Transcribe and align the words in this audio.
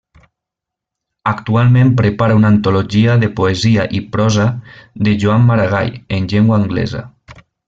Actualment 1.31 1.91
prepara 1.99 2.37
una 2.39 2.51
antologia 2.53 3.19
de 3.25 3.29
poesia 3.41 3.85
i 4.01 4.03
prosa 4.17 4.49
de 5.09 5.17
Joan 5.25 5.49
Maragall 5.53 5.95
en 6.19 6.31
llengua 6.35 6.59
anglesa. 6.63 7.07